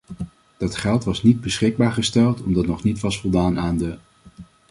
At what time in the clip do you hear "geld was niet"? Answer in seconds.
0.75-1.41